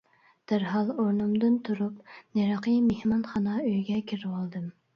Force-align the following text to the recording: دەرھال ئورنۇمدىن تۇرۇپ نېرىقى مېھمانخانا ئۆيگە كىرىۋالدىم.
دەرھال 0.51 0.87
ئورنۇمدىن 1.03 1.59
تۇرۇپ 1.69 2.15
نېرىقى 2.39 2.75
مېھمانخانا 2.89 3.61
ئۆيگە 3.69 4.03
كىرىۋالدىم. 4.13 4.69